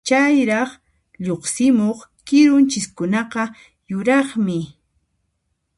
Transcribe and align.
Chayraq 0.07 0.69
lluqsimuq 1.25 1.99
kirunchiskunaqa 2.27 3.43
yuraqmi. 3.89 4.59